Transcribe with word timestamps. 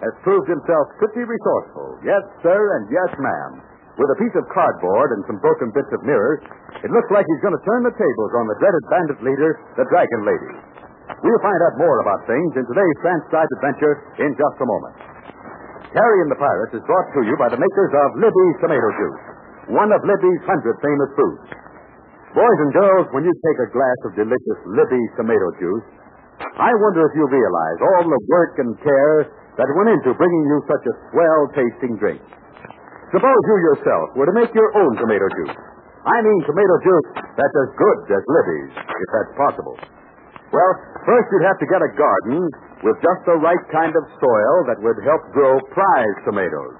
Has 0.00 0.24
proved 0.24 0.48
himself 0.48 0.84
pretty 0.96 1.24
resourceful. 1.24 2.00
Yes, 2.04 2.24
sir, 2.40 2.56
and 2.56 2.88
yes, 2.88 3.10
ma'am. 3.20 3.52
With 4.00 4.16
a 4.16 4.20
piece 4.20 4.32
of 4.32 4.48
cardboard 4.48 5.12
and 5.12 5.22
some 5.28 5.36
broken 5.44 5.68
bits 5.76 5.92
of 5.92 6.00
mirrors, 6.08 6.40
it 6.80 6.88
looks 6.88 7.10
like 7.12 7.28
he's 7.28 7.44
going 7.44 7.56
to 7.56 7.66
turn 7.68 7.84
the 7.84 7.92
tables 7.92 8.32
on 8.40 8.48
the 8.48 8.56
dreaded 8.56 8.84
bandit 8.88 9.20
leader, 9.20 9.60
the 9.76 9.84
Dragon 9.92 10.24
Lady. 10.24 10.52
We'll 11.20 11.44
find 11.44 11.60
out 11.68 11.76
more 11.76 12.00
about 12.00 12.24
things 12.24 12.56
in 12.56 12.64
today's 12.64 12.98
transcribed 13.04 13.52
adventure 13.60 13.94
in 14.24 14.32
just 14.32 14.56
a 14.62 14.66
moment. 14.66 14.96
Terry 15.92 16.18
and 16.22 16.30
the 16.32 16.38
Pirates 16.38 16.72
is 16.72 16.86
brought 16.86 17.08
to 17.18 17.20
you 17.26 17.34
by 17.36 17.50
the 17.50 17.60
makers 17.60 17.92
of 17.92 18.08
Libby's 18.16 18.56
Tomato 18.62 18.88
Juice, 18.94 19.22
one 19.74 19.90
of 19.90 20.00
Libby's 20.06 20.42
hundred 20.48 20.78
famous 20.80 21.10
foods. 21.18 21.46
Boys 22.30 22.58
and 22.62 22.70
girls, 22.70 23.10
when 23.10 23.26
you 23.26 23.34
take 23.42 23.58
a 23.58 23.72
glass 23.74 23.98
of 24.06 24.14
delicious 24.14 24.60
Libby's 24.70 25.12
tomato 25.18 25.50
juice, 25.58 25.82
I 26.62 26.70
wonder 26.78 27.02
if 27.10 27.12
you 27.18 27.26
realize 27.26 27.78
all 27.82 28.06
the 28.06 28.22
work 28.30 28.54
and 28.62 28.78
care 28.78 29.18
that 29.60 29.68
went 29.76 29.92
into 29.92 30.16
bringing 30.16 30.44
you 30.48 30.58
such 30.64 30.84
a 30.88 30.94
swell 31.12 31.42
tasting 31.52 32.00
drink. 32.00 32.24
Suppose 33.12 33.40
you 33.44 33.56
yourself 33.68 34.16
were 34.16 34.24
to 34.24 34.32
make 34.32 34.48
your 34.56 34.72
own 34.80 34.96
tomato 34.96 35.28
juice. 35.36 35.58
I 36.00 36.16
mean 36.24 36.40
tomato 36.48 36.76
juice 36.80 37.08
that's 37.36 37.56
as 37.60 37.70
good 37.76 37.98
as 38.16 38.22
Libby's, 38.24 38.72
if 38.80 39.08
that's 39.12 39.32
possible. 39.36 39.76
Well, 40.48 40.72
first 41.04 41.26
you'd 41.28 41.44
have 41.44 41.60
to 41.60 41.68
get 41.68 41.84
a 41.84 41.92
garden 41.92 42.40
with 42.80 42.96
just 43.04 43.20
the 43.28 43.36
right 43.36 43.64
kind 43.68 43.92
of 43.92 44.02
soil 44.16 44.54
that 44.72 44.80
would 44.80 44.96
help 45.04 45.22
grow 45.36 45.60
prize 45.76 46.16
tomatoes. 46.24 46.74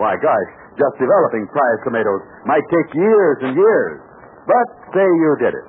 Why, 0.00 0.16
gosh, 0.16 0.50
just 0.80 0.94
developing 0.96 1.44
prize 1.52 1.80
tomatoes 1.84 2.22
might 2.48 2.64
take 2.72 2.88
years 2.96 3.36
and 3.44 3.52
years. 3.52 3.98
But 4.48 4.66
say 4.96 5.04
you 5.04 5.32
did 5.44 5.52
it. 5.52 5.66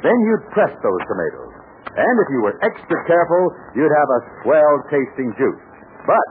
Then 0.00 0.16
you'd 0.24 0.46
press 0.54 0.72
those 0.72 1.02
tomatoes. 1.10 1.47
And 1.94 2.14
if 2.20 2.28
you 2.30 2.40
were 2.44 2.56
extra 2.60 2.98
careful, 3.08 3.42
you'd 3.74 3.94
have 3.94 4.10
a 4.12 4.20
swell 4.42 4.74
tasting 4.92 5.30
juice. 5.40 5.64
But 6.04 6.28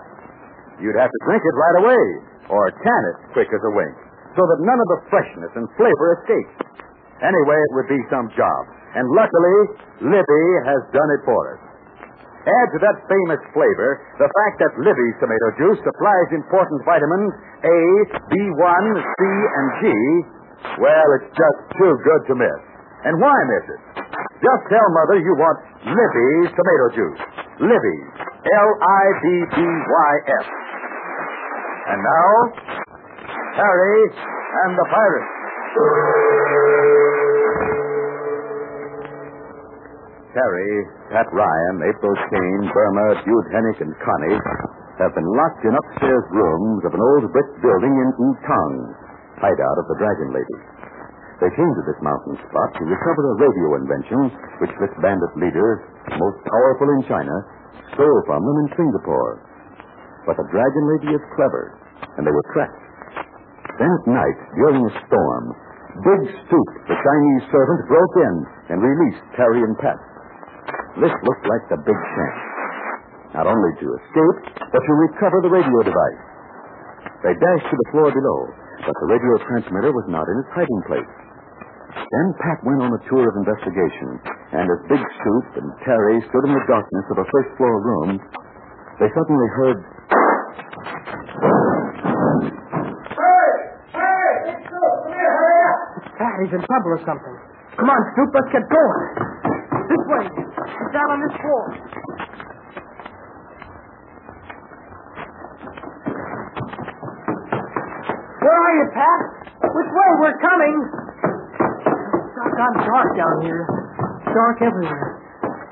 you'd 0.82 0.98
have 0.98 1.10
to 1.10 1.22
drink 1.26 1.42
it 1.42 1.56
right 1.58 1.78
away, 1.82 2.06
or 2.54 2.72
can 2.72 3.02
it 3.14 3.18
quick 3.34 3.50
as 3.50 3.64
a 3.66 3.74
wink, 3.74 3.96
so 4.38 4.42
that 4.46 4.60
none 4.62 4.80
of 4.80 4.88
the 4.94 5.00
freshness 5.10 5.52
and 5.58 5.66
flavor 5.76 6.08
escapes. 6.22 6.56
Anyway, 7.22 7.58
it 7.58 7.72
would 7.74 7.90
be 7.90 8.02
some 8.14 8.30
job. 8.38 8.62
And 8.94 9.06
luckily, 9.10 9.58
Libby 10.06 10.46
has 10.70 10.82
done 10.94 11.10
it 11.18 11.22
for 11.26 11.42
us. 11.54 11.62
Add 12.48 12.68
to 12.72 12.80
that 12.80 12.98
famous 13.12 13.44
flavor 13.52 13.90
the 14.24 14.30
fact 14.32 14.56
that 14.64 14.72
Libby's 14.80 15.18
tomato 15.20 15.48
juice 15.60 15.82
supplies 15.84 16.30
important 16.32 16.80
vitamins 16.88 17.34
A, 17.68 17.78
B1, 18.32 18.84
C, 19.04 19.22
and 19.28 19.68
G. 19.82 19.86
Well, 20.80 21.08
it's 21.20 21.32
just 21.36 21.60
too 21.76 21.94
good 22.08 22.24
to 22.32 22.34
miss. 22.40 22.62
And 23.04 23.20
why 23.20 23.36
miss 23.52 23.66
it? 23.68 23.82
Just 24.38 24.64
tell 24.70 24.88
Mother 24.94 25.18
you 25.18 25.34
want 25.34 25.58
Libby's 25.82 26.50
tomato 26.54 26.88
juice. 26.94 27.22
Libby's. 27.58 28.08
L-I-B-B-Y-S. 28.48 30.46
And 31.88 32.00
now, 32.06 32.32
Terry 33.58 34.00
and 34.14 34.72
the 34.78 34.86
Pirates. 34.94 35.34
Terry, 40.38 40.74
Pat 41.10 41.26
Ryan, 41.34 41.76
April 41.90 42.14
Kane, 42.30 42.70
Burma, 42.70 43.08
Dude 43.26 43.48
Hennick, 43.50 43.82
and 43.82 43.94
Connie 44.06 44.38
have 45.02 45.14
been 45.18 45.30
locked 45.34 45.66
in 45.66 45.74
upstairs 45.74 46.26
rooms 46.30 46.86
of 46.86 46.94
an 46.94 47.02
old 47.02 47.26
brick 47.34 47.50
building 47.62 47.90
in 47.90 48.10
Utong, 48.22 48.74
hideout 49.42 49.78
of 49.82 49.86
the 49.90 49.98
Dragon 49.98 50.30
Lady. 50.34 50.58
They 51.38 51.54
came 51.54 51.70
to 51.70 51.84
this 51.86 52.02
mountain 52.02 52.34
spot 52.50 52.70
to 52.82 52.84
recover 52.90 53.22
a 53.30 53.38
radio 53.38 53.68
invention 53.78 54.22
which 54.58 54.74
this 54.82 54.94
bandit 55.06 55.34
leader, 55.38 55.86
most 56.18 56.40
powerful 56.50 56.90
in 56.98 57.02
China, 57.06 57.36
stole 57.94 58.22
from 58.26 58.42
them 58.42 58.58
in 58.66 58.70
Singapore. 58.74 59.46
But 60.26 60.34
the 60.42 60.50
Dragon 60.50 60.84
Lady 60.98 61.14
is 61.14 61.34
clever, 61.38 61.78
and 62.18 62.26
they 62.26 62.34
were 62.34 62.48
trapped. 62.58 62.82
Then 63.78 63.94
at 63.94 64.06
night, 64.10 64.38
during 64.58 64.82
a 64.82 64.94
storm, 65.06 65.46
Big 66.02 66.22
Stoop, 66.42 66.70
the 66.90 66.98
Chinese 66.98 67.44
servant, 67.54 67.86
broke 67.86 68.16
in 68.18 68.34
and 68.74 68.78
released 68.82 69.22
Terry 69.38 69.62
and 69.62 69.78
Pat. 69.78 69.98
This 70.98 71.14
looked 71.14 71.46
like 71.46 71.66
the 71.70 71.78
big 71.86 72.00
chance. 72.18 72.42
Not 73.38 73.46
only 73.46 73.72
to 73.78 73.88
escape, 73.94 74.38
but 74.74 74.82
to 74.82 74.94
recover 75.06 75.38
the 75.46 75.54
radio 75.54 75.80
device. 75.86 76.22
They 77.22 77.38
dashed 77.38 77.70
to 77.70 77.78
the 77.78 77.90
floor 77.94 78.10
below, 78.10 78.40
but 78.82 78.96
the 79.06 79.10
radio 79.14 79.34
transmitter 79.46 79.94
was 79.94 80.10
not 80.10 80.26
in 80.26 80.42
its 80.42 80.52
hiding 80.58 80.82
place. 80.90 81.27
Then 81.98 82.28
Pat 82.40 82.62
went 82.64 82.80
on 82.86 82.94
a 82.94 83.02
tour 83.10 83.26
of 83.26 83.36
investigation, 83.42 84.22
and 84.54 84.66
as 84.70 84.80
Big 84.88 85.02
Stoop 85.02 85.46
and 85.60 85.68
Terry 85.84 86.22
stood 86.30 86.46
in 86.46 86.54
the 86.54 86.66
darkness 86.70 87.06
of 87.12 87.18
a 87.20 87.28
first 87.34 87.50
floor 87.58 87.82
room, 87.82 88.22
they 89.02 89.10
suddenly 89.12 89.50
heard 89.58 89.78
Hey! 93.18 93.50
Hey! 93.98 94.30
Big 94.46 94.62
come 94.70 95.12
here, 95.12 95.34
hurry 95.36 95.62
up! 95.68 95.80
Pat, 96.22 96.34
he's 96.46 96.54
in 96.54 96.62
trouble 96.64 96.92
or 96.96 97.02
something. 97.04 97.36
Come 97.76 97.90
on, 97.90 98.02
Stoop, 98.14 98.30
let's 98.34 98.52
get 98.54 98.66
going. 98.70 99.02
This 99.90 100.04
way. 100.08 100.24
He's 100.30 100.92
down 100.94 101.10
on 101.12 101.20
this 101.26 101.36
floor. 101.42 101.64
Where 108.38 108.58
are 108.58 108.74
you, 108.80 108.88
Pat? 108.94 109.20
Which 109.60 109.92
way? 109.92 110.10
We're 110.22 110.40
coming. 110.40 111.07
It's 112.58 112.66
gone 112.66 112.90
dark 112.90 113.10
down 113.14 113.36
here. 113.46 113.62
Dark 114.34 114.58
everywhere. 114.66 115.10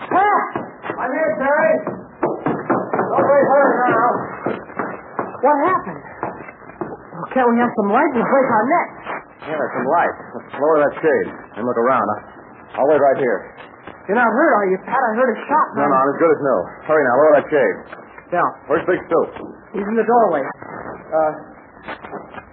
Pat! 0.06 0.46
I'm 1.02 1.10
here, 1.18 1.32
Terry. 1.42 1.74
Don't 2.22 3.26
wait 3.26 3.46
hurry 3.50 3.74
now. 3.90 4.10
What 5.42 5.58
happened? 5.66 6.02
Well, 7.10 7.26
can't 7.34 7.50
we 7.50 7.58
have 7.58 7.74
some 7.74 7.90
light? 7.90 8.06
We'll 8.14 8.30
break 8.30 8.48
our 8.54 8.66
necks. 8.70 9.02
Yeah, 9.50 9.58
some 9.66 9.88
light. 9.98 10.14
Let's 10.38 10.54
lower 10.62 10.78
that 10.86 10.94
shade 11.02 11.28
and 11.58 11.66
look 11.66 11.80
around. 11.82 12.06
I'll 12.78 12.86
wait 12.86 13.02
right 13.02 13.18
here. 13.18 13.40
You're 14.06 14.22
not 14.22 14.30
hurt, 14.30 14.54
are 14.54 14.68
you, 14.70 14.78
Pat? 14.86 15.02
I 15.02 15.12
heard 15.18 15.32
a 15.34 15.38
shot. 15.50 15.66
No, 15.74 15.90
no, 15.90 15.96
I'm 15.98 16.10
as 16.14 16.18
good 16.22 16.32
as 16.38 16.42
new. 16.46 16.60
Hurry 16.86 17.02
now, 17.02 17.16
lower 17.18 17.34
that 17.42 17.48
shade. 17.50 17.76
Yeah, 18.30 18.46
Where's 18.70 18.86
Big 18.86 19.02
Stoop? 19.10 19.30
he's 19.74 19.90
in 19.90 19.98
the 19.98 20.06
doorway. 20.06 20.46
Uh, 20.46 21.32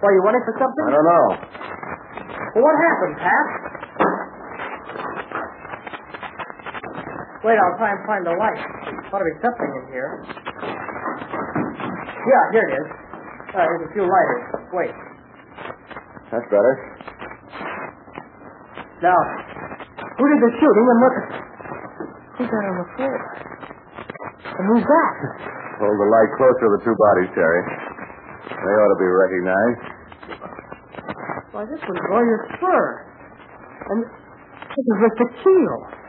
why, 0.01 0.09
you 0.09 0.25
wanting 0.25 0.41
for 0.41 0.57
something? 0.57 0.85
I 0.89 0.91
don't 0.97 1.05
know. 1.05 1.25
Well, 2.57 2.65
what 2.65 2.75
happened, 2.81 3.13
Pat? 3.21 3.45
Wait, 7.43 7.59
I'll 7.59 7.75
try 7.75 7.91
and 7.91 7.99
find 8.07 8.23
the 8.23 8.31
light. 8.39 8.55
Ought 9.11 9.19
to 9.19 9.27
be 9.27 9.35
something 9.43 9.71
in 9.83 9.85
here. 9.91 10.11
Yeah, 12.23 12.43
here 12.55 12.65
it 12.71 12.73
is. 12.79 12.87
Uh, 13.51 13.67
there's 13.67 13.83
a 13.83 13.91
few 13.91 14.07
lighters. 14.07 14.43
Wait. 14.71 14.95
That's 16.31 16.47
better. 16.47 16.73
Now, 19.03 19.19
who 20.15 20.23
did 20.23 20.39
the 20.39 20.51
shooting 20.55 20.87
and 20.87 20.99
what... 21.03 21.13
Who's 22.39 22.47
that 22.47 22.63
on 22.63 22.75
the 22.79 22.87
floor? 22.95 23.15
And 24.55 24.63
who's 24.71 24.85
that? 24.87 25.15
Hold 25.83 25.99
the 25.99 26.09
light 26.15 26.31
closer 26.39 26.63
to 26.63 26.69
the 26.79 26.81
two 26.87 26.95
bodies, 26.95 27.29
Terry. 27.35 27.61
They 28.55 28.73
ought 28.79 28.91
to 28.95 28.99
be 29.03 29.09
recognized. 29.11 29.83
Why, 31.51 31.67
this 31.67 31.83
was 31.91 31.97
Lawyer 32.07 32.39
Spur. 32.55 32.83
And 33.91 33.99
this 34.07 34.85
is 34.87 34.97
Mr. 35.03 35.27
Keel. 35.43 36.02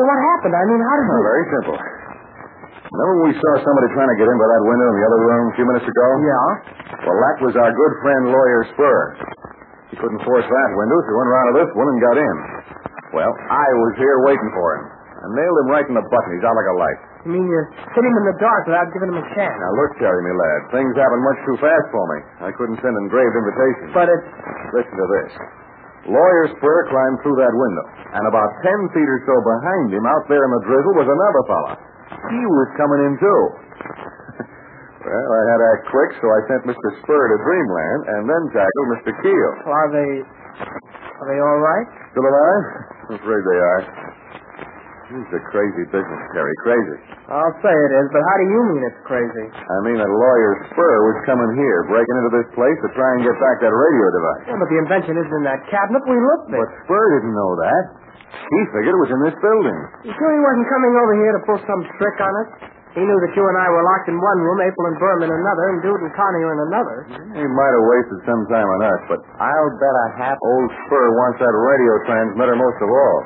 Well, 0.00 0.08
what 0.08 0.20
happened? 0.32 0.56
I 0.56 0.64
mean, 0.64 0.80
how 0.80 0.94
did 0.96 1.04
you... 1.12 1.20
very 1.20 1.46
simple. 1.60 1.76
Remember 1.76 3.14
when 3.20 3.26
we 3.28 3.36
saw 3.36 3.52
somebody 3.60 3.92
trying 3.92 4.08
to 4.08 4.16
get 4.16 4.32
in 4.32 4.36
by 4.40 4.48
that 4.48 4.62
window 4.64 4.86
in 4.88 4.96
the 4.96 5.04
other 5.04 5.20
room 5.28 5.44
a 5.52 5.54
few 5.60 5.66
minutes 5.68 5.84
ago? 5.84 6.06
Yeah? 6.24 7.04
Well, 7.04 7.18
that 7.20 7.36
was 7.44 7.52
our 7.60 7.68
good 7.68 7.94
friend, 8.00 8.22
Lawyer 8.32 8.60
Spur. 8.72 9.00
He 9.92 10.00
couldn't 10.00 10.24
force 10.24 10.48
that 10.48 10.70
window, 10.72 10.96
so 11.04 11.08
he 11.12 11.16
went 11.20 11.28
around 11.28 11.46
to 11.52 11.54
this 11.60 11.70
one 11.76 11.88
and 11.92 11.98
got 12.00 12.16
in. 12.16 12.36
Well, 13.12 13.28
I 13.28 13.68
was 13.76 13.92
here 14.00 14.16
waiting 14.24 14.50
for 14.56 14.68
him. 14.80 14.82
I 15.20 15.26
nailed 15.36 15.56
him 15.60 15.68
right 15.68 15.84
in 15.84 15.92
the 15.92 16.06
button. 16.08 16.30
He's 16.32 16.46
out 16.48 16.56
like 16.56 16.70
a 16.72 16.78
light. 16.80 16.98
You 17.28 17.30
mean 17.36 17.44
you 17.44 17.60
hit 17.92 18.00
him 18.00 18.14
in 18.16 18.24
the 18.24 18.36
dark 18.40 18.64
without 18.72 18.88
giving 18.96 19.12
him 19.12 19.20
a 19.20 19.26
chance? 19.36 19.52
Now, 19.52 19.72
look, 19.76 20.00
Terry, 20.00 20.24
me 20.24 20.32
lad. 20.32 20.80
Things 20.80 20.96
happen 20.96 21.20
much 21.20 21.38
too 21.44 21.60
fast 21.60 21.86
for 21.92 22.04
me. 22.16 22.18
I 22.48 22.50
couldn't 22.56 22.80
send 22.80 22.96
engraved 23.04 23.36
invitations. 23.36 23.92
But 23.92 24.08
it's... 24.08 24.24
Listen 24.72 24.96
to 24.96 25.08
this. 25.20 25.30
Lawyer 26.08 26.44
Spur 26.56 26.78
climbed 26.88 27.18
through 27.20 27.36
that 27.36 27.52
window, 27.52 27.84
and 28.16 28.24
about 28.24 28.50
ten 28.64 28.80
feet 28.96 29.04
or 29.08 29.20
so 29.28 29.36
behind 29.44 29.92
him, 29.92 30.04
out 30.08 30.24
there 30.32 30.40
in 30.40 30.50
the 30.56 30.62
drizzle, 30.64 30.94
was 30.96 31.08
another 31.12 31.42
fella. 31.44 31.72
He 32.32 32.42
was 32.44 32.68
coming 32.80 33.00
in, 33.04 33.14
too. 33.20 33.40
well, 35.04 35.32
I 35.36 35.42
had 35.52 35.58
to 35.60 35.66
act 35.76 35.84
quick, 35.92 36.10
so 36.20 36.26
I 36.26 36.40
sent 36.48 36.60
Mr. 36.72 36.88
Spur 37.04 37.22
to 37.30 37.36
Dreamland, 37.44 38.00
and 38.16 38.22
then 38.26 38.42
tackled 38.56 38.88
Mr. 38.96 39.12
Keel. 39.20 39.50
Well, 39.68 39.76
are 39.76 39.90
they... 39.92 40.10
Are 41.20 41.28
they 41.28 41.36
all 41.36 41.60
right? 41.60 41.88
Still 42.16 42.24
alive? 42.24 42.64
I'm 43.12 43.16
afraid 43.20 43.42
they 43.44 43.60
are. 43.60 43.80
This 45.10 45.26
is 45.26 45.42
a 45.42 45.42
crazy 45.50 45.84
business, 45.90 46.22
Terry. 46.30 46.54
Crazy. 46.62 46.96
I'll 47.34 47.56
say 47.66 47.74
it 47.74 47.92
is, 47.98 48.06
but 48.14 48.22
how 48.22 48.36
do 48.38 48.46
you 48.46 48.60
mean 48.70 48.82
it's 48.86 49.02
crazy? 49.02 49.46
I 49.50 49.76
mean 49.82 49.98
that 49.98 50.06
Lawyer 50.06 50.52
Spur 50.70 50.96
was 51.10 51.18
coming 51.26 51.50
here, 51.58 51.82
breaking 51.90 52.14
into 52.22 52.32
this 52.38 52.48
place 52.54 52.78
to 52.86 52.88
try 52.94 53.10
and 53.18 53.26
get 53.26 53.34
back 53.42 53.58
that 53.58 53.74
radio 53.74 54.06
device. 54.14 54.42
Yeah, 54.54 54.58
but 54.62 54.70
the 54.70 54.78
invention 54.78 55.14
isn't 55.18 55.34
in 55.34 55.44
that 55.50 55.66
cabinet. 55.66 56.06
We 56.06 56.14
looked 56.14 56.54
But. 56.54 56.62
Spur 56.86 57.04
didn't 57.18 57.34
know 57.34 57.52
that. 57.58 57.82
He 58.30 58.60
figured 58.70 58.94
it 58.94 59.02
was 59.02 59.10
in 59.10 59.20
this 59.26 59.34
building. 59.42 59.78
You 60.06 60.14
sure 60.14 60.30
he 60.30 60.42
wasn't 60.46 60.68
coming 60.70 60.94
over 60.94 61.12
here 61.18 61.32
to 61.34 61.42
pull 61.42 61.58
some 61.66 61.82
trick 61.98 62.16
on 62.22 62.30
us? 62.46 62.50
He 62.94 63.02
knew 63.02 63.18
that 63.22 63.32
you 63.34 63.42
and 63.46 63.54
I 63.58 63.66
were 63.70 63.82
locked 63.86 64.06
in 64.10 64.18
one 64.18 64.38
room, 64.46 64.58
April 64.62 64.84
and 64.94 64.98
Burm 64.98 65.22
in 65.26 65.30
another, 65.30 65.64
and 65.74 65.78
Dude 65.82 66.02
and 66.06 66.10
Connie 66.14 66.42
in 66.42 66.58
another. 66.70 66.96
He 67.34 67.46
might 67.50 67.72
have 67.74 67.86
wasted 67.86 68.18
some 68.30 68.42
time 68.50 68.66
on 68.66 68.80
us, 68.86 69.00
but 69.10 69.18
I'll 69.42 69.74
bet 69.78 69.94
a 69.94 70.06
half 70.22 70.38
old 70.38 70.70
Spur 70.86 71.06
wants 71.18 71.38
that 71.42 71.54
radio 71.54 71.94
transmitter 72.06 72.54
most 72.54 72.78
of 72.82 72.90
all. 72.90 73.18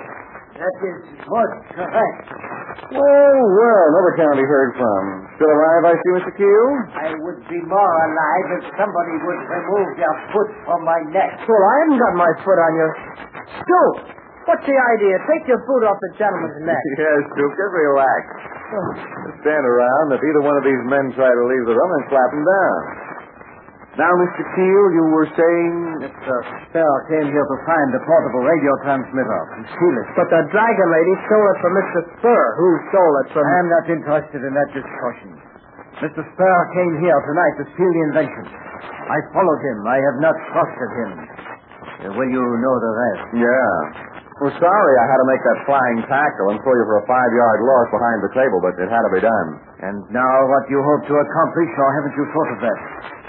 That 0.54 0.76
is 0.86 0.98
what 1.26 1.50
correct. 1.74 2.26
Oh, 2.30 2.94
well, 2.94 3.38
well, 3.42 3.84
never 3.90 4.12
can 4.14 4.34
be 4.38 4.46
heard 4.46 4.70
from. 4.78 5.02
Still 5.34 5.50
alive, 5.50 5.82
I 5.90 5.94
see, 5.98 6.12
Mr. 6.14 6.32
Keel? 6.38 6.66
I 6.94 7.10
would 7.26 7.40
be 7.50 7.58
more 7.66 7.92
alive 8.06 8.46
if 8.62 8.64
somebody 8.78 9.14
would 9.18 9.42
remove 9.50 9.88
your 9.98 10.14
foot 10.30 10.50
from 10.62 10.80
my 10.86 11.00
neck. 11.10 11.42
Well, 11.42 11.58
I 11.58 11.74
haven't 11.82 11.98
got 11.98 12.14
my 12.14 12.30
foot 12.46 12.58
on 12.62 12.72
your... 12.78 12.90
Stoop! 13.66 13.96
What's 14.46 14.62
the 14.68 14.76
idea? 14.76 15.14
Take 15.26 15.48
your 15.48 15.58
foot 15.66 15.82
off 15.88 15.98
the 15.98 16.12
gentleman's 16.22 16.60
neck. 16.70 16.82
yes, 17.02 17.22
Duke, 17.34 17.54
just 17.58 17.74
relax. 17.74 18.22
Stand 19.42 19.64
around. 19.66 20.06
If 20.14 20.22
either 20.22 20.42
one 20.44 20.54
of 20.60 20.64
these 20.66 20.82
men 20.86 21.10
try 21.18 21.30
to 21.34 21.44
leave 21.50 21.64
the 21.66 21.74
room, 21.74 21.90
and 21.98 22.04
slap 22.12 22.30
him 22.30 22.44
down. 22.46 22.78
Now, 23.94 24.10
Mr. 24.10 24.42
Keel, 24.58 24.86
you 24.90 25.04
were 25.14 25.30
saying... 25.38 25.74
Mr. 26.02 26.34
Spell 26.66 26.96
came 27.06 27.30
here 27.30 27.46
to 27.46 27.56
find 27.62 27.88
the 27.94 28.02
portable 28.02 28.42
radio 28.42 28.72
transmitter 28.82 29.40
and 29.54 29.62
steal 29.70 29.94
it. 30.02 30.06
But 30.18 30.28
the 30.34 30.42
dragon 30.50 30.88
lady 30.90 31.14
stole 31.30 31.46
it 31.46 31.58
from 31.62 31.72
Mr. 31.78 31.98
Spur. 32.18 32.42
Who 32.58 32.68
stole 32.90 33.14
it 33.22 33.28
from... 33.30 33.46
I'm 33.46 33.70
not 33.70 33.86
interested 33.86 34.42
in 34.42 34.50
that 34.50 34.70
discussion. 34.74 35.30
Mr. 36.02 36.26
Spur 36.26 36.58
came 36.74 36.94
here 37.06 37.18
tonight 37.22 37.54
to 37.62 37.64
steal 37.70 37.92
the 37.94 38.02
invention. 38.10 38.44
I 38.50 39.18
followed 39.30 39.62
him. 39.62 39.78
I 39.86 39.98
have 40.10 40.18
not 40.18 40.34
trusted 40.50 40.90
him. 40.98 41.10
Uh, 41.14 42.18
will 42.18 42.30
you 42.34 42.42
know 42.42 42.76
the 42.82 42.92
rest? 42.98 43.26
Yeah. 43.38 43.74
Well, 44.42 44.54
sorry 44.58 44.94
I 44.98 45.06
had 45.06 45.18
to 45.22 45.28
make 45.30 45.42
that 45.46 45.58
flying 45.70 45.98
tackle 46.10 46.50
and 46.50 46.58
throw 46.66 46.74
you 46.74 46.86
for 46.90 46.98
a 46.98 47.06
five-yard 47.06 47.58
loss 47.62 47.86
behind 47.94 48.18
the 48.26 48.32
table, 48.34 48.58
but 48.58 48.74
it 48.82 48.90
had 48.90 49.06
to 49.06 49.12
be 49.14 49.22
done. 49.22 49.48
And 49.84 50.00
now 50.08 50.34
what 50.48 50.64
you 50.72 50.80
hope 50.80 51.04
to 51.04 51.14
accomplish, 51.20 51.70
or 51.76 51.88
haven't 52.00 52.14
you 52.16 52.24
thought 52.32 52.50
of 52.56 52.58
that? 52.64 52.78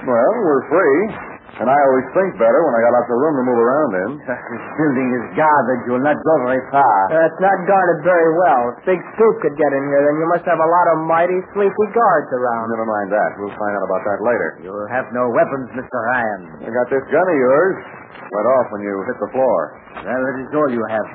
Well, 0.08 0.32
we're 0.40 0.66
free. 0.72 1.36
And 1.56 1.72
I 1.72 1.78
always 1.88 2.08
think 2.12 2.36
better 2.36 2.60
when 2.68 2.74
I 2.76 2.80
got 2.84 2.92
lots 3.00 3.08
of 3.08 3.16
room 3.16 3.36
to 3.40 3.44
move 3.48 3.62
around 3.64 3.92
in. 3.96 4.10
This 4.28 4.64
building 4.76 5.08
is 5.08 5.26
guarded. 5.40 5.88
You'll 5.88 6.04
not 6.04 6.20
go 6.20 6.34
very 6.44 6.60
far. 6.68 6.98
Uh, 7.16 7.28
it's 7.32 7.40
not 7.40 7.56
guarded 7.64 8.04
very 8.04 8.28
well. 8.44 8.76
If 8.76 8.84
Big 8.84 9.00
Stoop 9.16 9.36
could 9.40 9.56
get 9.56 9.72
in 9.72 9.84
here, 9.88 10.04
then 10.04 10.16
you 10.20 10.28
must 10.36 10.44
have 10.52 10.60
a 10.60 10.68
lot 10.68 10.88
of 10.92 11.08
mighty 11.08 11.40
sleepy 11.56 11.88
guards 11.96 12.28
around. 12.36 12.76
Never 12.76 12.84
mind 12.84 13.08
that. 13.16 13.40
We'll 13.40 13.56
find 13.56 13.72
out 13.72 13.88
about 13.88 14.04
that 14.04 14.20
later. 14.20 14.50
You'll 14.68 14.92
have 14.92 15.08
no 15.16 15.32
weapons, 15.32 15.72
Mr. 15.80 15.96
Ryan. 15.96 16.42
I 16.60 16.70
got 16.76 16.92
this 16.92 17.04
gun 17.08 17.24
of 17.24 17.38
yours. 17.40 17.76
Went 18.20 18.48
off 18.60 18.68
when 18.76 18.84
you 18.84 18.92
hit 19.08 19.18
the 19.24 19.32
floor. 19.32 19.60
Well, 20.04 20.12
that 20.28 20.36
is 20.44 20.52
all 20.52 20.68
you 20.68 20.84
have. 20.92 21.08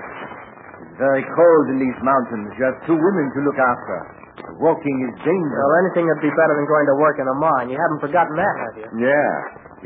It's 0.88 0.96
very 0.96 1.24
cold 1.36 1.64
in 1.68 1.84
these 1.84 1.98
mountains. 2.00 2.48
You 2.56 2.64
have 2.64 2.80
two 2.88 2.96
women 2.96 3.28
to 3.36 3.40
look 3.44 3.60
after. 3.60 4.19
Walking 4.60 4.96
is 5.08 5.14
dangerous. 5.24 5.60
Well, 5.60 5.74
anything 5.86 6.04
would 6.08 6.22
be 6.24 6.32
better 6.34 6.54
than 6.56 6.66
going 6.68 6.86
to 6.90 6.96
work 7.00 7.16
in 7.20 7.26
a 7.28 7.36
mine. 7.36 7.66
You 7.72 7.78
haven't 7.80 8.00
forgotten 8.04 8.34
that, 8.36 8.54
have 8.68 8.74
you? 8.80 8.88
Yeah. 9.04 9.32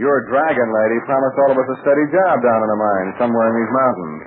Your 0.01 0.27
dragon 0.27 0.69
lady 0.75 0.99
promised 1.07 1.37
all 1.47 1.51
of 1.55 1.59
us 1.59 1.69
a 1.71 1.79
steady 1.87 2.07
job 2.11 2.43
down 2.43 2.61
in 2.63 2.69
the 2.71 2.81
mine 2.81 3.09
somewhere 3.23 3.47
in 3.51 3.55
these 3.55 3.73
mountains. 3.73 4.21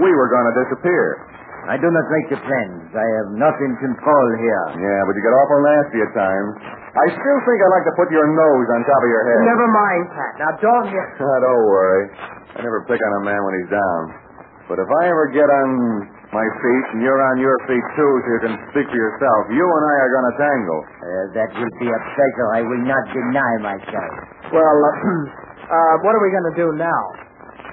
We 0.00 0.10
were 0.10 0.28
going 0.32 0.46
to 0.48 0.54
disappear. 0.64 1.04
I 1.68 1.76
do 1.76 1.84
not 1.92 2.06
make 2.08 2.26
the 2.32 2.40
plans. 2.40 2.88
I 2.96 3.04
have 3.20 3.28
nothing 3.36 3.70
to 3.76 3.78
control 3.92 4.26
here. 4.40 4.64
Yeah, 4.80 5.00
but 5.04 5.12
you 5.12 5.20
get 5.20 5.36
awful 5.36 5.60
nasty 5.60 6.00
at 6.00 6.12
times. 6.16 6.52
I 6.96 7.06
still 7.12 7.38
think 7.44 7.58
I'd 7.60 7.74
like 7.76 7.86
to 7.92 7.94
put 8.00 8.08
your 8.08 8.24
nose 8.24 8.66
on 8.72 8.80
top 8.88 9.02
of 9.04 9.10
your 9.12 9.24
head. 9.28 9.40
Never 9.44 9.68
mind, 9.68 10.04
Pat. 10.16 10.32
Now, 10.40 10.50
don't 10.64 10.88
you... 10.88 11.02
Don't 11.44 11.64
worry. 11.68 12.04
I 12.56 12.58
never 12.64 12.80
pick 12.88 12.96
on 12.96 13.12
a 13.20 13.22
man 13.28 13.40
when 13.44 13.54
he's 13.60 13.68
down. 13.68 14.00
But 14.72 14.80
if 14.80 14.88
I 14.88 15.02
ever 15.12 15.28
get 15.28 15.44
on 15.44 15.68
my 16.32 16.44
feet 16.60 16.86
and 16.92 17.00
you're 17.00 17.22
on 17.32 17.40
your 17.40 17.56
feet 17.64 17.86
too, 17.96 18.12
so 18.20 18.26
you 18.28 18.40
can 18.44 18.54
speak 18.72 18.86
for 18.88 18.98
yourself, 19.00 19.40
you 19.48 19.64
and 19.64 19.84
I 19.88 19.94
are 19.96 20.12
going 20.12 20.28
to 20.28 20.36
tangle. 20.36 20.80
Uh, 20.84 21.06
that 21.40 21.48
will 21.56 21.74
be 21.80 21.88
a 21.88 22.00
pleasure. 22.12 22.48
I 22.52 22.60
will 22.68 22.84
not 22.84 23.04
deny 23.16 23.52
myself. 23.64 24.12
Well, 24.52 24.78
uh, 24.84 24.92
uh, 25.76 25.94
what 26.04 26.12
are 26.12 26.22
we 26.22 26.30
going 26.32 26.48
to 26.52 26.56
do 26.56 26.68
now? 26.76 27.02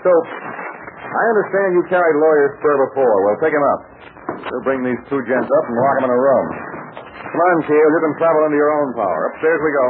So, 0.07 0.11
I 0.11 1.23
understand 1.35 1.75
you 1.75 1.83
carried 1.91 2.15
Lawyer 2.19 2.55
Spur 2.59 2.75
before. 2.91 3.15
Well, 3.27 3.37
pick 3.43 3.51
him 3.51 3.65
up. 3.75 3.81
We'll 4.51 4.65
bring 4.67 4.81
these 4.83 5.01
two 5.11 5.19
gents 5.27 5.47
up 5.51 5.65
and 5.67 5.75
lock 5.75 5.95
them 5.99 6.05
in 6.07 6.13
a 6.15 6.19
room. 6.19 6.47
Come 7.35 7.41
on, 7.41 7.57
Keel. 7.67 7.75
You 7.75 8.01
can 8.07 8.15
travel 8.19 8.41
into 8.47 8.55
your 8.55 8.71
own 8.71 8.95
power. 8.95 9.35
Upstairs 9.35 9.59
we 9.59 9.71
go. 9.75 9.85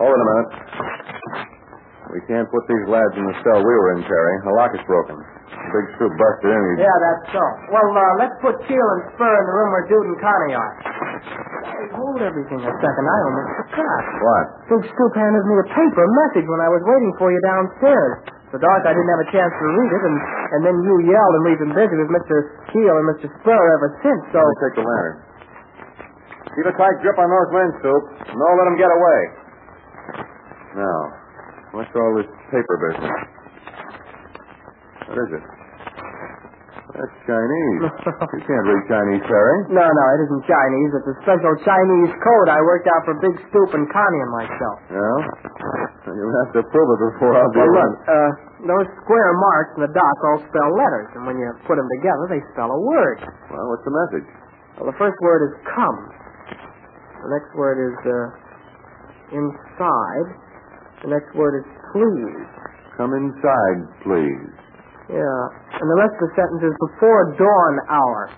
Hold 0.00 0.16
it 0.16 0.20
a 0.20 0.28
minute. 0.32 0.50
We 2.12 2.20
can't 2.40 2.48
put 2.48 2.64
these 2.72 2.86
lads 2.88 3.12
in 3.20 3.24
the 3.28 3.36
cell 3.44 3.60
we 3.60 3.68
were 3.68 3.90
in, 3.92 4.00
Terry. 4.08 4.34
The 4.48 4.54
lock 4.56 4.72
is 4.72 4.80
broken. 4.88 5.20
Big 5.76 5.86
Stoop 6.00 6.08
busted 6.16 6.48
in. 6.48 6.80
Yeah, 6.80 6.96
that's 7.04 7.36
so. 7.36 7.44
Well, 7.68 7.92
uh, 7.92 8.16
let's 8.16 8.32
put 8.40 8.56
Keel 8.64 8.88
and 8.96 9.12
Spur 9.12 9.28
in 9.28 9.44
the 9.44 9.54
room 9.60 9.70
where 9.76 9.84
Dude 9.92 10.08
and 10.08 10.18
Connie 10.24 10.56
are. 10.56 10.72
Hey, 11.68 11.86
hold 11.92 12.16
everything 12.24 12.64
a 12.64 12.72
second. 12.80 13.04
I 13.04 13.18
almost 13.28 13.52
forgot. 13.76 14.02
What? 14.24 14.44
Big 14.72 14.82
Stoop 14.88 15.12
handed 15.20 15.44
me 15.44 15.54
a 15.60 15.66
paper 15.68 16.04
message 16.24 16.48
when 16.48 16.64
I 16.64 16.68
was 16.72 16.80
waiting 16.80 17.12
for 17.20 17.28
you 17.28 17.40
downstairs. 17.44 18.24
The 18.56 18.60
dark, 18.64 18.88
I 18.88 18.96
didn't 18.96 19.12
have 19.20 19.22
a 19.22 19.30
chance 19.36 19.52
to 19.52 19.66
read 19.68 19.92
it, 19.92 20.02
and, 20.08 20.16
and 20.56 20.60
then 20.64 20.76
you 20.80 20.94
yelled, 21.12 21.34
and 21.38 21.42
we've 21.44 21.60
been 21.60 21.76
busy 21.76 21.94
with 22.00 22.08
Mr. 22.08 22.34
Keel 22.72 22.94
and 22.98 23.06
Mr. 23.14 23.28
Spur 23.30 23.62
ever 23.78 23.88
since, 24.02 24.22
so... 24.34 24.42
Let 24.42 24.48
me 24.48 24.58
take 24.64 24.74
the 24.80 24.86
lantern. 24.90 25.16
Keep 26.58 26.66
a 26.66 26.74
tight 26.74 26.96
grip 26.98 27.14
on 27.14 27.30
those 27.30 27.50
men, 27.54 27.68
Stoop. 27.78 28.02
No, 28.34 28.46
let 28.58 28.66
them 28.66 28.74
get 28.74 28.90
away. 28.90 29.20
Now, 30.82 30.98
what's 31.72 31.92
all 31.96 32.12
this 32.18 32.30
paper 32.50 32.76
business? 32.90 33.16
What 35.10 35.18
is 35.26 35.30
it? 35.38 35.44
That's 36.90 37.16
Chinese. 37.24 37.80
you 38.34 38.42
can't 38.44 38.66
read 38.66 38.82
Chinese, 38.90 39.22
Terry. 39.24 39.58
No, 39.72 39.86
no, 39.86 40.04
it 40.18 40.20
isn't 40.26 40.42
Chinese. 40.44 40.90
It's 41.00 41.10
a 41.14 41.16
special 41.22 41.54
Chinese 41.62 42.12
code 42.18 42.48
I 42.50 42.58
worked 42.66 42.90
out 42.90 43.02
for 43.06 43.14
Big 43.22 43.34
Stoop 43.48 43.70
and 43.78 43.86
Connie 43.88 44.20
and 44.20 44.32
myself. 44.34 44.76
No? 44.90 45.10
You'll 46.10 46.36
have 46.44 46.52
to 46.58 46.62
prove 46.66 46.88
it 46.98 47.00
before 47.14 47.38
I'll 47.38 47.54
be 47.54 47.62
Well, 47.62 47.72
one. 47.78 47.94
look, 47.94 48.10
uh, 48.10 48.30
those 48.74 48.88
square 49.06 49.32
marks 49.38 49.70
in 49.78 49.80
the 49.86 49.92
dots 49.94 50.20
all 50.34 50.38
spell 50.50 50.70
letters, 50.74 51.08
and 51.14 51.22
when 51.30 51.38
you 51.38 51.46
put 51.64 51.78
them 51.78 51.86
together, 52.02 52.24
they 52.36 52.42
spell 52.52 52.68
a 52.74 52.80
word. 52.82 53.22
Well, 53.54 53.64
what's 53.70 53.86
the 53.86 53.94
message? 53.94 54.26
Well, 54.76 54.90
the 54.90 54.98
first 54.98 55.16
word 55.22 55.40
is 55.46 55.54
come. 55.70 55.98
The 57.22 57.30
next 57.38 57.54
word 57.54 57.78
is, 57.80 57.96
uh, 58.02 59.38
inside. 59.38 60.26
The 61.00 61.08
next 61.08 61.32
word 61.32 61.60
is 61.60 61.66
please. 61.96 62.44
Come 63.00 63.16
inside, 63.16 63.78
please. 64.04 64.52
Yeah. 65.08 65.40
And 65.80 65.86
the 65.88 65.98
rest 65.98 66.14
of 66.20 66.22
the 66.28 66.32
sentence 66.36 66.62
is 66.70 66.76
before 66.76 67.34
dawn 67.40 67.74
hour. 67.88 68.28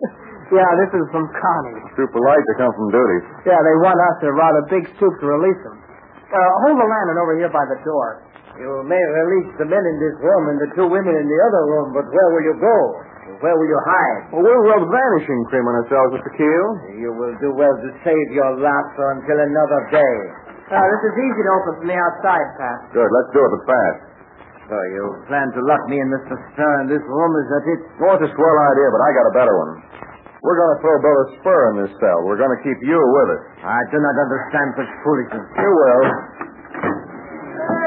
yeah, 0.58 0.70
this 0.82 0.90
is 0.98 1.06
from 1.14 1.30
Connie. 1.30 1.80
Too 1.94 2.08
polite 2.10 2.42
to 2.42 2.54
come 2.58 2.72
from 2.74 2.88
duty. 2.90 3.18
Yeah, 3.46 3.62
they 3.62 3.76
want 3.80 3.96
us, 3.96 4.14
to 4.26 4.34
rather 4.34 4.62
Big 4.68 4.84
Stoop, 4.98 5.14
to 5.22 5.26
release 5.30 5.60
them. 5.62 5.78
Uh, 6.28 6.36
hold 6.68 6.76
the 6.76 6.84
lantern 6.84 7.18
over 7.22 7.34
here 7.40 7.48
by 7.48 7.64
the 7.70 7.78
door. 7.86 8.26
You 8.58 8.82
may 8.84 8.98
release 8.98 9.54
the 9.56 9.70
men 9.70 9.80
in 9.80 9.96
this 10.02 10.18
room 10.18 10.42
and 10.50 10.58
the 10.58 10.68
two 10.74 10.90
women 10.90 11.14
in 11.14 11.26
the 11.30 11.40
other 11.46 11.62
room, 11.70 11.94
but 11.94 12.04
where 12.10 12.28
will 12.34 12.44
you 12.44 12.56
go? 12.58 12.76
Where 13.38 13.54
will 13.54 13.70
you 13.70 13.80
hide? 13.86 14.34
Well, 14.34 14.42
we'll 14.42 14.64
rub 14.66 14.82
vanishing 14.90 15.40
cream 15.46 15.62
on 15.62 15.86
ourselves, 15.86 16.18
Mr. 16.18 16.30
Keel. 16.34 16.68
You 16.98 17.14
will 17.14 17.38
do 17.38 17.54
well 17.54 17.70
to 17.70 17.88
save 18.02 18.28
your 18.34 18.58
laughter 18.58 19.14
until 19.14 19.38
another 19.38 19.80
day. 19.94 20.16
Uh, 20.68 20.76
this 20.76 21.02
is 21.08 21.14
easy 21.16 21.42
to 21.48 21.50
open 21.56 21.72
from 21.80 21.88
the 21.88 21.96
outside, 21.96 22.48
Pat. 22.60 22.78
Good, 22.92 23.08
let's 23.08 23.30
do 23.32 23.40
it, 23.40 23.50
but 23.56 23.62
fast. 23.64 23.98
So 24.68 24.76
you 24.92 25.02
plan 25.32 25.48
to 25.56 25.60
lock 25.64 25.80
me 25.88 25.96
in 25.96 26.08
Mr. 26.12 26.36
Spur 26.52 26.72
in 26.84 26.92
this 26.92 27.00
room, 27.08 27.32
is 27.40 27.48
that 27.48 27.64
it? 27.64 27.80
Well, 28.04 28.20
it's 28.20 28.28
a 28.28 28.32
swell 28.36 28.56
idea, 28.68 28.88
but 28.92 29.00
I 29.00 29.10
got 29.16 29.24
a 29.32 29.34
better 29.34 29.54
one. 29.56 29.72
We're 30.44 30.60
going 30.60 30.72
to 30.76 30.80
throw 30.84 30.94
Brother 31.00 31.26
Spur 31.40 31.60
in 31.72 31.74
this 31.88 31.92
cell. 31.96 32.20
We're 32.28 32.36
going 32.36 32.52
to 32.52 32.60
keep 32.60 32.76
you 32.84 33.00
with 33.00 33.28
us. 33.32 33.42
I 33.64 33.80
do 33.88 33.96
not 33.96 34.12
understand 34.12 34.68
such 34.76 34.90
foolishness. 35.02 35.46
You 35.56 35.70
will. 35.72 36.04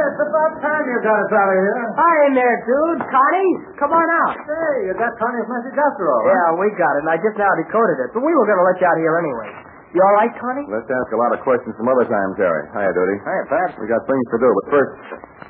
it's 0.10 0.22
about 0.26 0.52
time 0.60 0.84
you 0.90 0.98
got 1.06 1.22
us 1.22 1.32
out 1.38 1.50
of 1.54 1.58
here. 1.62 1.78
Hi 2.02 2.14
in 2.28 2.34
there, 2.34 2.58
dude. 2.66 3.00
Connie, 3.08 3.54
come 3.78 3.94
on 3.94 4.08
out. 4.26 4.36
Hey, 4.42 4.90
you 4.90 4.94
got 4.98 5.14
Connie's 5.22 5.48
message 5.48 5.78
after 5.78 6.10
all. 6.10 6.22
Yeah, 6.28 6.58
we 6.58 6.66
got 6.82 6.98
it, 6.98 7.06
and 7.06 7.10
I 7.14 7.18
just 7.22 7.38
now 7.38 7.54
decoded 7.62 7.98
it. 8.04 8.10
But 8.18 8.26
we 8.26 8.34
were 8.34 8.46
going 8.50 8.58
to 8.58 8.66
let 8.68 8.78
you 8.82 8.88
out 8.90 8.98
here 8.98 9.16
anyway. 9.22 9.50
You 9.92 10.00
all 10.00 10.16
right, 10.24 10.32
Connie? 10.40 10.64
Let's 10.72 10.88
ask 10.88 11.12
a 11.12 11.20
lot 11.20 11.36
of 11.36 11.44
questions 11.44 11.76
some 11.76 11.92
other 11.92 12.08
time, 12.08 12.32
Terry. 12.40 12.64
Hiya, 12.72 12.96
Duty. 12.96 13.18
Hey, 13.28 13.40
Pat. 13.52 13.76
We 13.76 13.92
got 13.92 14.00
things 14.08 14.24
to 14.32 14.38
do, 14.40 14.48
but 14.48 14.66
first, 14.72 14.92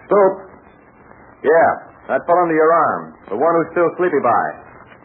Stoop. 0.09 0.33
Yeah, 1.45 1.69
that 2.09 2.25
fell 2.25 2.41
under 2.41 2.57
your 2.57 2.73
arm. 2.73 3.13
The 3.29 3.37
one 3.37 3.53
who's 3.53 3.69
still 3.77 3.85
sleepy 4.01 4.17
by. 4.17 4.45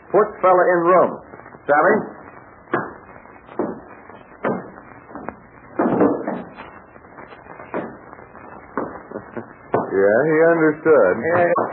Put 0.08 0.24
fella 0.40 0.64
in 0.72 0.78
room. 0.88 1.20
Sally? 1.68 1.96
yeah, 10.00 10.16
he 10.32 10.36
understood. 10.48 11.12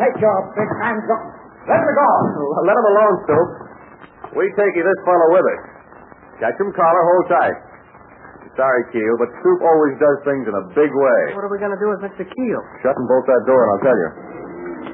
take 0.04 0.20
your 0.20 0.36
big 0.52 0.68
hands 0.84 1.08
up. 1.08 1.24
Let 1.64 1.80
him 1.80 1.96
go. 1.96 2.12
Let 2.68 2.76
him 2.76 2.88
alone, 2.92 3.16
Stoop. 3.24 3.48
We 4.36 4.52
take 4.60 4.76
you 4.76 4.84
this 4.84 5.00
fellow 5.08 5.32
with 5.32 5.48
us. 5.48 5.73
Catch 6.44 6.60
him 6.60 6.76
collar, 6.76 7.04
hold 7.08 7.26
tight. 7.32 7.58
Sorry, 8.60 8.84
Keel, 8.92 9.16
but 9.18 9.32
Stoop 9.40 9.64
always 9.64 9.96
does 9.98 10.20
things 10.28 10.44
in 10.46 10.54
a 10.54 10.66
big 10.76 10.92
way. 10.92 11.22
What 11.34 11.48
are 11.48 11.54
we 11.56 11.58
going 11.58 11.74
to 11.74 11.80
do 11.80 11.90
with 11.90 12.04
Mr. 12.04 12.28
Keel? 12.28 12.62
Shut 12.84 12.94
and 13.00 13.08
bolt 13.08 13.26
that 13.26 13.44
door, 13.48 13.64
and 13.64 13.70
I'll 13.72 13.86
tell 13.88 13.98
you. 13.98 14.10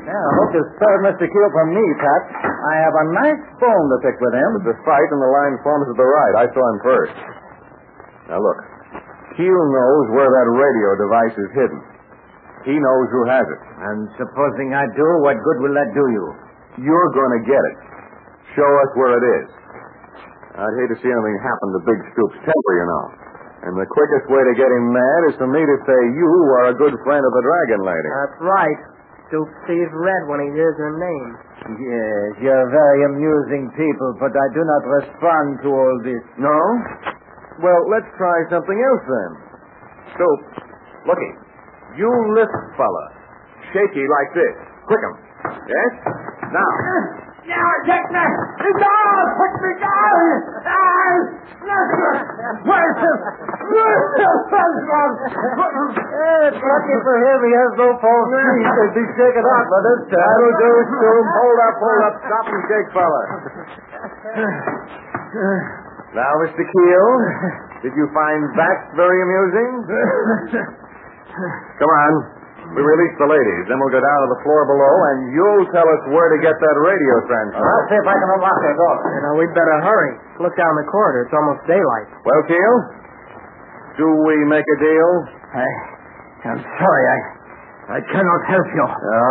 Yeah, 0.06 0.14
I 0.16 0.32
hope 0.40 0.52
you 0.56 0.64
spared 0.78 1.02
Mr. 1.10 1.26
Keel 1.26 1.50
from 1.52 1.74
me, 1.74 1.86
Pat. 2.00 2.24
I 2.46 2.76
have 2.86 2.96
a 2.96 3.06
nice 3.20 3.42
bone 3.60 3.88
to 3.92 3.98
pick 4.06 4.16
with 4.22 4.32
him. 4.38 4.50
It's 4.62 4.70
a 4.72 4.78
fight, 4.86 5.10
and 5.10 5.20
the 5.20 5.32
line 5.34 5.56
forms 5.66 5.90
to 5.90 5.96
the 5.98 6.06
right. 6.08 6.34
I 6.40 6.46
saw 6.54 6.64
him 6.70 6.80
first. 6.86 7.18
Now, 8.30 8.40
look. 8.40 8.60
Keel 9.36 9.64
knows 9.74 10.06
where 10.16 10.30
that 10.30 10.48
radio 10.54 10.90
device 11.02 11.36
is 11.36 11.50
hidden. 11.58 11.80
He 12.70 12.76
knows 12.78 13.08
who 13.12 13.22
has 13.28 13.44
it. 13.44 13.62
And 13.90 13.98
supposing 14.22 14.72
I 14.78 14.86
do, 14.94 15.08
what 15.26 15.36
good 15.36 15.60
will 15.66 15.76
that 15.76 15.90
do 15.98 16.06
you? 16.14 16.26
You're 16.86 17.12
going 17.12 17.34
to 17.40 17.44
get 17.44 17.64
it. 17.74 17.78
Show 18.56 18.68
us 18.68 18.90
where 18.96 19.14
it 19.18 19.26
is. 19.44 19.48
I'd 20.60 20.76
hate 20.76 20.92
to 20.92 21.00
see 21.00 21.08
anything 21.08 21.36
happen 21.40 21.68
to 21.72 21.80
Big 21.88 22.00
Stoop's 22.12 22.40
temper, 22.44 22.74
you 22.76 22.88
know. 22.88 23.06
And 23.60 23.74
the 23.76 23.88
quickest 23.88 24.28
way 24.32 24.40
to 24.44 24.54
get 24.56 24.68
him 24.68 24.92
mad 24.92 25.22
is 25.32 25.36
for 25.40 25.48
me 25.48 25.60
to 25.60 25.78
say 25.84 26.00
you 26.16 26.32
are 26.60 26.72
a 26.72 26.76
good 26.76 26.96
friend 27.04 27.24
of 27.24 27.32
the 27.32 27.44
Dragon 27.44 27.82
Lady. 27.84 28.10
That's 28.12 28.40
right. 28.44 28.80
Stoop 29.28 29.50
sees 29.68 29.90
red 29.94 30.22
when 30.32 30.42
he 30.42 30.50
hears 30.56 30.74
her 30.80 30.94
name. 30.96 31.30
Yes, 31.80 32.28
you're 32.44 32.68
very 32.72 33.02
amusing 33.14 33.70
people, 33.76 34.16
but 34.18 34.32
I 34.32 34.48
do 34.56 34.64
not 34.64 34.84
respond 35.04 35.48
to 35.64 35.70
all 35.70 35.96
this. 36.02 36.24
No? 36.40 36.58
Well, 37.62 37.82
let's 37.92 38.08
try 38.18 38.38
something 38.50 38.80
else 38.80 39.04
then. 39.06 39.32
Stoop, 40.16 40.40
looky. 41.06 41.32
You 42.00 42.10
lift, 42.34 42.58
fella. 42.80 43.06
Shaky 43.76 44.02
like 44.08 44.30
this. 44.34 44.56
Quick 44.88 45.04
'em. 45.04 45.16
Yes? 45.68 45.92
Now. 46.50 46.72
Now, 47.50 47.70
take 47.82 48.08
me! 48.14 48.26
Down! 48.78 49.26
Put 49.42 49.54
me 49.66 49.72
down! 49.82 50.22
It's 56.50 56.62
lucky 56.62 56.98
for 57.04 57.16
him 57.20 57.38
he 57.46 57.54
has 57.58 57.72
no 57.78 57.90
false 58.00 58.30
teeth. 58.30 58.70
They'd 58.70 58.96
be 58.96 59.06
shaken 59.18 59.44
out 59.46 59.66
by 59.66 59.80
this 59.82 60.02
time. 60.14 60.30
That'll 60.30 60.58
do, 60.62 60.72
Stoop. 60.94 61.26
Hold 61.26 61.60
up, 61.60 61.76
hold 61.82 62.02
up. 62.06 62.16
Stop 62.26 62.46
and 62.50 62.64
shake, 62.70 62.90
fella. 62.94 63.22
Now, 66.14 66.32
Mr. 66.42 66.64
Keel, 66.66 67.10
did 67.86 67.94
you 67.94 68.10
find 68.14 68.42
that 68.58 68.78
very 68.98 69.20
amusing? 69.22 69.70
Come 71.82 71.92
on. 71.94 72.39
We 72.70 72.82
release 72.86 73.16
the 73.18 73.26
ladies, 73.26 73.64
then 73.66 73.82
we'll 73.82 73.90
go 73.90 73.98
down 74.00 74.20
to 74.24 74.30
the 74.30 74.42
floor 74.46 74.62
below, 74.70 74.94
and 75.10 75.18
you'll 75.34 75.66
tell 75.74 75.84
us 75.90 76.02
where 76.14 76.30
to 76.30 76.38
get 76.38 76.54
that 76.54 76.76
radio 76.86 77.14
transmitter. 77.26 77.66
I'll 77.66 77.88
see 77.90 77.98
if 77.98 78.06
I 78.06 78.14
can 78.14 78.30
unlock 78.38 78.58
that 78.62 78.76
door. 78.78 78.96
You 79.10 79.22
know, 79.26 79.34
we'd 79.42 79.56
better 79.58 79.78
hurry. 79.90 80.12
Look 80.38 80.54
down 80.54 80.70
the 80.78 80.86
corridor. 80.86 81.26
It's 81.26 81.34
almost 81.34 81.66
daylight. 81.66 82.08
Well, 82.30 82.42
Keel, 82.46 82.76
do 83.98 84.06
we 84.22 84.36
make 84.46 84.64
a 84.64 84.78
deal? 84.86 85.10
I, 85.58 85.66
I'm 86.54 86.62
sorry, 86.62 87.04
I, 87.10 87.18
I 87.98 88.00
cannot 88.06 88.42
help 88.54 88.68
you. 88.70 88.86
No. 88.86 89.26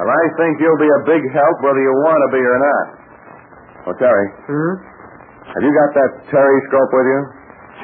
Well, 0.00 0.08
I 0.08 0.24
think 0.40 0.56
you'll 0.64 0.80
be 0.80 0.88
a 0.88 1.02
big 1.04 1.22
help 1.36 1.56
whether 1.60 1.82
you 1.84 1.92
want 2.08 2.16
to 2.16 2.30
be 2.32 2.40
or 2.40 2.58
not. 2.64 2.84
Oh, 3.92 3.94
Terry, 4.00 4.26
Hmm? 4.48 4.72
have 5.52 5.62
you 5.62 5.72
got 5.76 5.90
that 6.00 6.10
periscope 6.32 6.90
with 6.96 7.06
you? 7.12 7.20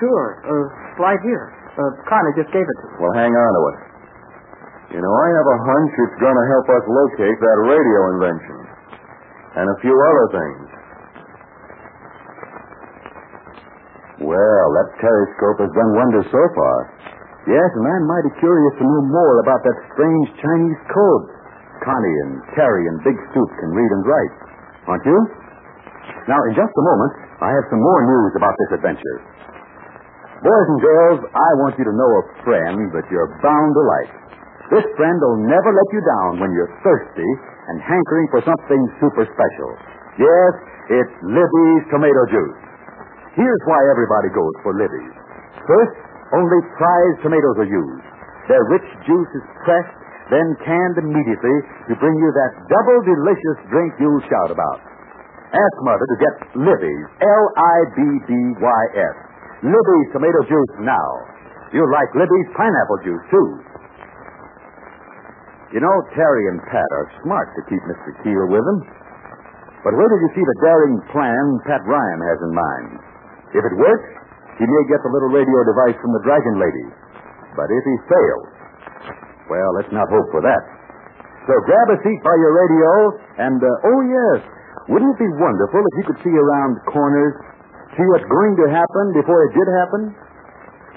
Sure. 0.01 0.27
Uh, 0.41 0.67
right 1.05 1.21
here. 1.21 1.53
Uh, 1.77 1.93
Connie 2.09 2.33
just 2.41 2.49
gave 2.49 2.65
it 2.65 2.77
to 2.81 2.85
me. 2.89 2.95
Well, 3.05 3.13
hang 3.13 3.33
on 3.37 3.51
to 3.53 3.63
it. 3.69 3.77
You 4.95 5.01
know, 5.03 5.15
I 5.15 5.29
have 5.35 5.49
a 5.51 5.59
hunch 5.67 5.93
it's 5.99 6.19
going 6.23 6.39
to 6.39 6.47
help 6.47 6.67
us 6.71 6.85
locate 6.87 7.39
that 7.43 7.59
radio 7.67 8.01
invention. 8.15 8.59
And 9.57 9.67
a 9.67 9.77
few 9.83 9.97
other 9.97 10.27
things. 10.31 10.67
Well, 14.31 14.67
that 14.81 14.89
periscope 14.97 15.59
has 15.61 15.73
done 15.75 15.91
wonders 15.93 16.29
so 16.31 16.43
far. 16.55 16.77
Yes, 17.47 17.69
and 17.79 17.85
I'm 17.87 18.05
mighty 18.11 18.33
curious 18.43 18.75
to 18.81 18.85
know 18.85 19.03
more 19.07 19.37
about 19.43 19.63
that 19.63 19.79
strange 19.95 20.29
Chinese 20.41 20.83
code. 20.91 21.25
Connie 21.85 22.19
and 22.27 22.33
Terry 22.57 22.85
and 22.91 22.99
Big 23.05 23.15
Stoop 23.31 23.51
can 23.61 23.71
read 23.71 23.91
and 23.93 24.03
write. 24.03 24.35
Aren't 24.89 25.07
you? 25.07 25.19
Now, 26.27 26.41
in 26.51 26.59
just 26.59 26.75
a 26.75 26.85
moment, 26.85 27.13
I 27.39 27.55
have 27.55 27.67
some 27.71 27.79
more 27.79 28.01
news 28.03 28.33
about 28.35 28.55
this 28.59 28.81
adventure. 28.81 29.19
Boys 30.43 30.69
and 30.75 30.81
girls, 30.83 31.21
I 31.31 31.51
want 31.63 31.79
you 31.79 31.87
to 31.87 31.95
know 31.95 32.11
a 32.19 32.25
friend 32.43 32.91
that 32.99 33.07
you're 33.13 33.31
bound 33.45 33.73
to 33.79 33.83
like. 33.83 34.26
This 34.67 34.87
friend 34.99 35.19
will 35.23 35.47
never 35.47 35.71
let 35.71 35.89
you 35.95 36.03
down 36.03 36.43
when 36.43 36.51
you're 36.51 36.75
thirsty 36.83 37.31
and 37.71 37.79
hankering 37.83 38.27
for 38.35 38.43
something 38.43 38.83
super 38.99 39.23
special. 39.23 39.71
Yes, 40.19 40.53
it's 40.91 41.15
Libby's 41.23 41.85
tomato 41.91 42.23
juice. 42.31 42.61
Here's 43.39 43.63
why 43.69 43.79
everybody 43.95 44.33
goes 44.35 44.55
for 44.67 44.73
Libby's. 44.75 45.15
First, 45.71 45.97
only 46.35 46.61
prized 46.75 47.19
tomatoes 47.23 47.59
are 47.63 47.71
used. 47.71 48.07
Their 48.51 48.65
rich 48.71 48.89
juice 49.07 49.33
is 49.39 49.47
pressed, 49.63 49.95
then 50.35 50.47
canned 50.67 50.99
immediately 50.99 51.57
to 51.91 51.95
bring 52.03 52.17
you 52.19 52.31
that 52.35 52.67
double 52.67 52.99
delicious 53.07 53.59
drink 53.71 53.95
you'll 54.03 54.25
shout 54.27 54.51
about. 54.51 54.83
Ask 55.55 55.77
Mother 55.87 56.07
to 56.11 56.19
get 56.19 56.35
Libby's, 56.59 57.07
L-I-B-B-Y-S. 57.23 59.17
Libby's 59.63 60.09
tomato 60.11 60.41
juice 60.51 60.75
now. 60.83 61.11
You'll 61.71 61.91
like 61.91 62.11
Libby's 62.19 62.51
pineapple 62.59 63.01
juice, 63.07 63.25
too. 63.31 63.49
You 65.75 65.83
know, 65.83 65.97
Terry 66.15 66.45
and 66.55 66.63
Pat 66.63 66.91
are 66.95 67.09
smart 67.27 67.51
to 67.59 67.63
keep 67.67 67.83
Mr. 67.91 68.11
Keel 68.23 68.47
with 68.47 68.63
them. 68.63 68.81
But 69.83 69.99
where 69.99 70.07
did 70.07 70.21
you 70.23 70.31
see 70.39 70.45
the 70.47 70.59
daring 70.63 70.97
plan 71.11 71.45
Pat 71.67 71.83
Ryan 71.87 72.21
has 72.23 72.39
in 72.43 72.53
mind? 72.55 72.91
If 73.51 73.63
it 73.67 73.75
works, 73.75 74.09
he 74.59 74.67
may 74.67 74.85
get 74.87 75.03
the 75.03 75.11
little 75.11 75.31
radio 75.35 75.59
device 75.67 75.99
from 75.99 76.15
the 76.15 76.23
Dragon 76.23 76.55
Lady. 76.63 76.87
But 77.59 77.71
if 77.71 77.83
he 77.83 77.97
fails, 78.07 78.47
well, 79.51 79.71
let's 79.79 79.91
not 79.91 80.07
hope 80.11 80.29
for 80.31 80.43
that. 80.43 80.63
So 81.47 81.55
grab 81.67 81.89
a 81.95 81.99
seat 82.03 82.21
by 82.27 82.35
your 82.43 82.53
radio, 82.55 82.91
and, 83.47 83.59
uh, 83.63 83.89
oh, 83.91 84.01
yes, 84.07 84.39
wouldn't 84.91 85.15
it 85.15 85.21
be 85.23 85.31
wonderful 85.39 85.83
if 85.83 85.95
you 85.99 86.05
could 86.11 86.21
see 86.27 86.35
around 86.35 86.79
corners, 86.91 87.35
see 87.95 88.07
what's 88.11 88.27
going 88.27 88.55
to 88.59 88.67
happen 88.71 89.05
before 89.15 89.47
it 89.47 89.53
did 89.55 89.69
happen? 89.83 90.03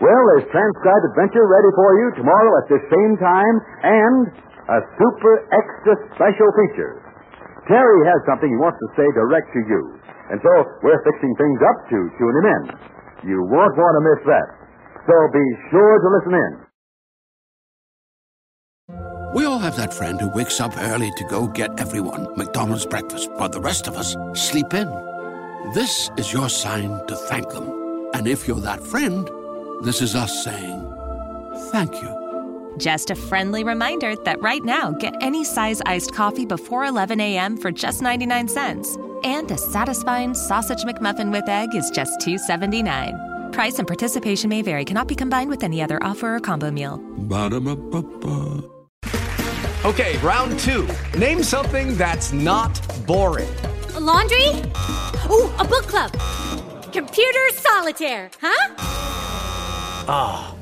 Well, 0.02 0.22
there's 0.34 0.50
transcribed 0.50 1.06
adventure 1.14 1.46
ready 1.46 1.72
for 1.78 1.90
you 2.02 2.08
tomorrow 2.18 2.52
at 2.64 2.66
this 2.72 2.84
same 2.90 3.14
time, 3.22 3.56
and 3.86 4.20
a 4.70 4.78
super 5.02 5.34
extra 5.50 5.94
special 6.14 6.50
feature. 6.54 7.02
Terry 7.66 8.02
has 8.06 8.22
something 8.30 8.50
he 8.50 8.62
wants 8.62 8.78
to 8.82 8.88
say 8.94 9.06
direct 9.18 9.50
to 9.54 9.62
you, 9.66 9.82
and 10.30 10.38
so 10.42 10.54
we're 10.86 11.02
fixing 11.06 11.34
things 11.38 11.60
up 11.66 11.78
to 11.90 11.98
tune 12.18 12.36
him 12.38 12.48
in. 12.54 12.64
You 13.30 13.42
won't 13.50 13.76
want 13.78 13.94
to 13.98 14.04
miss 14.06 14.22
that. 14.30 14.48
So 15.10 15.14
be 15.34 15.46
sure 15.74 15.96
to 16.00 16.08
listen 16.18 16.34
in. 16.38 16.52
We 19.36 19.46
all 19.46 19.60
have 19.60 19.76
that 19.78 19.94
friend 19.94 20.20
who 20.20 20.30
wakes 20.34 20.60
up 20.60 20.76
early 20.78 21.12
to 21.18 21.24
go 21.26 21.48
get 21.48 21.80
everyone 21.80 22.36
McDonald's 22.38 22.86
breakfast, 22.86 23.30
while 23.34 23.50
the 23.50 23.62
rest 23.62 23.88
of 23.88 23.96
us 23.96 24.16
sleep 24.34 24.74
in. 24.74 24.90
This 25.74 26.10
is 26.18 26.34
your 26.34 26.50
sign 26.50 26.90
to 27.08 27.16
thank 27.16 27.50
them. 27.50 28.10
And 28.14 28.28
if 28.28 28.48
you're 28.48 28.62
that 28.62 28.82
friend, 28.82 29.30
this 29.84 30.02
is 30.02 30.16
us 30.16 30.44
saying 30.44 30.86
thank 31.72 32.02
you. 32.02 32.29
Just 32.78 33.10
a 33.10 33.16
friendly 33.16 33.64
reminder 33.64 34.16
that 34.24 34.42
right 34.42 34.64
now, 34.64 34.92
get 34.92 35.16
any 35.22 35.44
size 35.44 35.82
iced 35.86 36.14
coffee 36.14 36.46
before 36.46 36.86
11 36.86 37.20
a.m. 37.20 37.58
for 37.58 37.72
just 37.72 38.02
99 38.02 38.48
cents. 38.48 38.98
And 39.24 39.52
a 39.52 39.58
satisfying 39.58 40.34
sausage 40.34 40.84
McMuffin 40.84 41.32
with 41.32 41.48
egg 41.50 41.76
is 41.76 41.90
just 41.92 42.20
$2.79. 42.22 43.52
Price 43.52 43.80
and 43.80 43.88
participation 43.88 44.50
may 44.50 44.62
vary, 44.62 44.86
cannot 44.86 45.08
be 45.08 45.16
combined 45.16 45.50
with 45.50 45.64
any 45.64 45.82
other 45.82 46.02
offer 46.02 46.36
or 46.36 46.40
combo 46.40 46.72
meal. 46.72 46.98
Ba-da-ba-ba-ba. 46.98 48.64
Okay, 49.86 50.18
round 50.18 50.60
two. 50.60 50.88
Name 51.18 51.42
something 51.42 51.96
that's 51.98 52.32
not 52.32 52.80
boring. 53.08 53.50
A 53.96 54.00
laundry? 54.00 54.50
Ooh, 55.32 55.50
a 55.58 55.66
book 55.66 55.88
club. 55.88 56.12
Computer 56.92 57.50
solitaire, 57.54 58.30
huh? 58.42 58.76
Ah, 60.12 60.54
oh, 60.54 60.59